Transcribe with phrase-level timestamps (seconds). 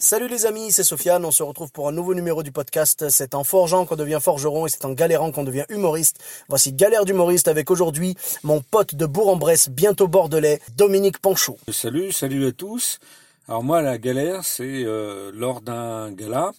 [0.00, 3.08] Salut les amis, c'est Sofiane, on se retrouve pour un nouveau numéro du podcast.
[3.08, 6.22] C'est en forgeant qu'on devient forgeron et c'est en galérant qu'on devient humoriste.
[6.48, 11.58] Voici Galère d'humoriste avec aujourd'hui mon pote de Bourg-en-Bresse, bientôt bordelais, Dominique Panchot.
[11.72, 13.00] Salut, salut à tous.
[13.48, 16.52] Alors moi, la galère, c'est euh, lors d'un gala,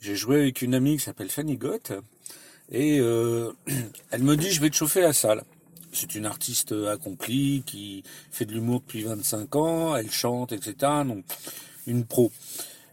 [0.00, 1.92] j'ai joué avec une amie qui s'appelle Fanny Gott,
[2.72, 3.52] et euh,
[4.10, 5.42] elle me dit, je vais te chauffer la salle.
[5.92, 10.74] C'est une artiste accomplie qui fait de l'humour depuis 25 ans, elle chante, etc.
[11.04, 11.24] Donc,
[11.86, 12.32] une pro.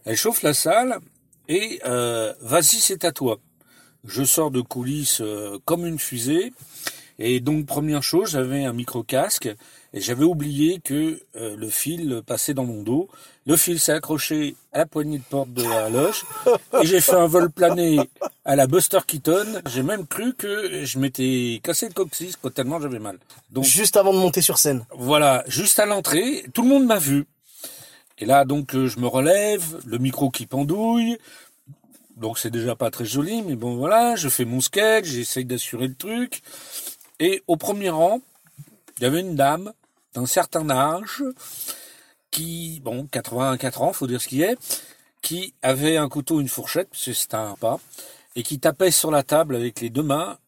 [0.04, 0.98] Elle chauffe la salle
[1.48, 3.38] et euh, vas-y, c'est à toi.
[4.04, 6.52] Je sors de coulisses euh, comme une fusée.
[7.20, 9.48] Et donc, première chose, j'avais un micro-casque
[9.92, 13.08] et j'avais oublié que euh, le fil passait dans mon dos.
[13.44, 16.24] Le fil s'est accroché à la poignée de porte de la loge
[16.80, 17.98] et j'ai fait un vol plané
[18.44, 19.62] à la Buster Keaton.
[19.68, 23.18] J'ai même cru que je m'étais cassé le coccyx tellement j'avais mal.
[23.50, 24.84] Donc Juste avant de monter sur scène.
[24.96, 27.26] voilà, juste à l'entrée, tout le monde m'a vu.
[28.18, 31.18] Et là, donc, euh, je me relève, le micro qui pendouille.
[32.16, 35.86] Donc, c'est déjà pas très joli, mais bon, voilà, je fais mon sketch, j'essaye d'assurer
[35.86, 36.42] le truc.
[37.20, 38.20] Et au premier rang,
[38.98, 39.72] il y avait une dame
[40.14, 41.22] d'un certain âge
[42.32, 44.58] qui, bon, 84 ans, faut dire ce qui est,
[45.22, 47.80] qui avait un couteau, une fourchette, parce que c'était un repas,
[48.34, 50.38] et qui tapait sur la table avec les deux mains,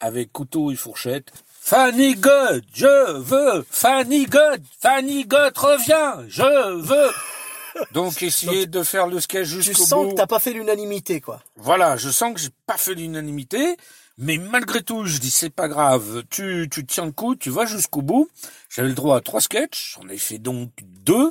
[0.00, 1.32] avec couteau et fourchette.
[1.68, 6.42] Fanny God, je veux, Fanny God, Fanny God, reviens, je
[6.80, 7.10] veux.
[7.92, 10.10] Donc, essayer de faire le sketch Tu jusqu'au sens bout.
[10.12, 11.42] que t'as pas fait l'unanimité, quoi.
[11.56, 13.76] Voilà, je sens que j'ai pas fait l'unanimité,
[14.16, 17.66] mais malgré tout, je dis c'est pas grave, tu, tu tiens le coup, tu vas
[17.66, 18.30] jusqu'au bout.
[18.70, 20.70] J'avais le droit à trois sketchs, j'en ai fait donc
[21.04, 21.30] deux,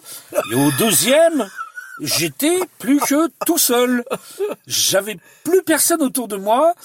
[0.51, 1.50] et au deuxième,
[2.00, 4.06] j'étais plus que tout seul.
[4.67, 6.75] J'avais plus personne autour de moi,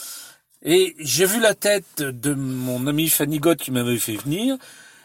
[0.65, 4.56] et j'ai vu la tête de mon amie Fanny Gott qui m'avait fait venir.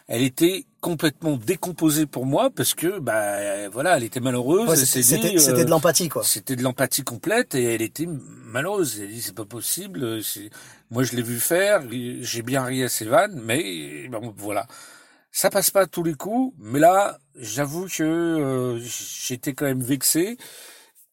[0.07, 4.69] Elle était complètement décomposée pour moi parce que bah voilà, elle était malheureuse.
[4.69, 6.23] Ouais, c'était c'était euh, de l'empathie, quoi.
[6.23, 9.01] c'était de l'empathie complète et elle était malheureuse.
[9.01, 10.21] Elle dit c'est pas possible.
[10.91, 11.81] Moi je l'ai vu faire,
[12.21, 14.67] j'ai bien ri à ses vannes, mais voilà.
[15.31, 19.83] Ça passe pas à tous les coups, mais là j'avoue que euh, j'étais quand même
[19.83, 20.37] vexé,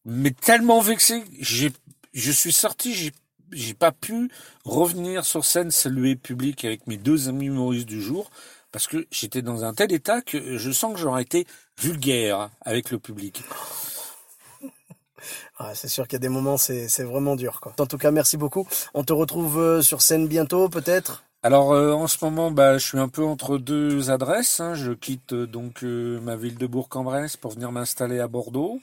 [0.04, 1.72] mais tellement vexé, j'ai
[2.12, 3.10] je suis sorti, j'ai
[3.54, 4.30] j'ai pas pu
[4.64, 8.30] revenir sur scène saluer public avec mes deux amis humoristes du jour
[8.72, 11.46] parce que j'étais dans un tel état que je sens que j'aurais été
[11.78, 13.42] vulgaire avec le public.
[15.58, 17.74] Ah, c'est sûr qu'il y a des moments, c'est c'est vraiment dur, quoi.
[17.78, 18.66] En tout cas, merci beaucoup.
[18.92, 21.24] On te retrouve euh, sur scène bientôt, peut-être?
[21.42, 24.60] Alors euh, en ce moment, bah, je suis un peu entre deux adresses.
[24.60, 24.74] hein.
[24.74, 28.80] Je quitte euh, donc euh, ma ville de Bourg-en-Bresse pour venir m'installer à Bordeaux.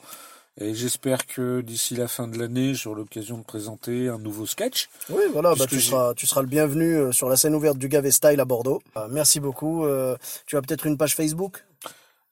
[0.60, 4.90] Et j'espère que d'ici la fin de l'année, j'aurai l'occasion de présenter un nouveau sketch.
[5.08, 7.88] Oui, voilà, bah, tu, seras, tu seras le bienvenu euh, sur la scène ouverte du
[7.88, 8.82] Gavet Style à Bordeaux.
[8.98, 9.86] Euh, merci beaucoup.
[9.86, 10.14] Euh,
[10.46, 11.64] tu as peut-être une page Facebook?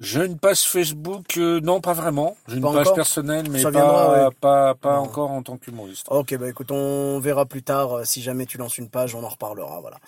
[0.01, 2.37] J'ai une page Facebook, euh, non pas vraiment.
[2.49, 4.35] J'ai une page personnelle, mais Ça pas, viendra, ouais.
[4.39, 5.03] pas, pas Non.
[5.03, 6.07] encore en tant qu'humoriste.
[6.11, 8.07] Ok, bah écoute, on verra plus tard.
[8.07, 9.81] Si jamais tu lances une page, on en reparlera.
[9.81, 9.99] Voilà.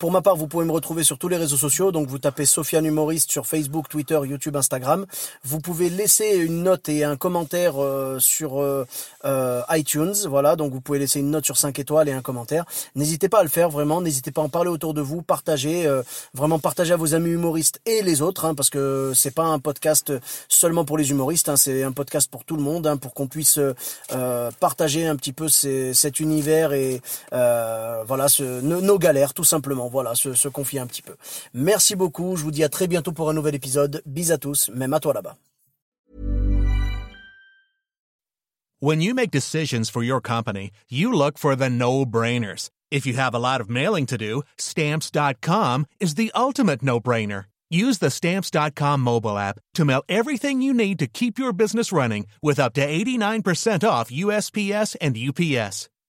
[0.00, 1.92] Pour ma part, vous pouvez me retrouver sur tous les réseaux sociaux.
[1.92, 5.04] Donc, vous tapez Sofiane Humoriste sur Facebook, Twitter, YouTube, Instagram.
[5.44, 8.86] Vous pouvez laisser une note et un commentaire euh, sur euh,
[9.26, 10.14] euh, iTunes.
[10.26, 10.56] Voilà.
[10.56, 12.64] Donc, vous pouvez laisser une note sur 5 étoiles et un commentaire.
[12.94, 14.00] N'hésitez pas à le faire, vraiment.
[14.00, 15.20] N'hésitez pas à en parler autour de vous.
[15.20, 15.86] Partagez.
[15.86, 16.02] euh,
[16.32, 18.46] vraiment, partagez à vos amis humoristes et les autres.
[18.46, 20.14] hein, parce que c'est pas un podcast
[20.48, 21.50] seulement pour les humoristes.
[21.50, 22.86] hein, c'est un podcast pour tout le monde.
[22.86, 23.58] hein, pour qu'on puisse
[24.12, 29.89] euh, partager un petit peu ces- cet univers et voilà ce, nos galères tout simplement.
[29.90, 31.16] Voilà, se, se confier un petit peu.
[31.52, 32.36] Merci beaucoup.
[32.36, 34.02] Je vous dis à très bientôt pour un nouvel épisode.
[34.06, 35.36] Bis à tous, même à toi là-bas.
[38.82, 42.70] When you make decisions for your company, you look for the no-brainers.
[42.90, 47.44] If you have a lot of mailing to do, stamps.com is the ultimate no-brainer.
[47.70, 52.26] Use the stamps.com mobile app to mail everything you need to keep your business running
[52.42, 55.88] with up to 89% off USPS and UPS.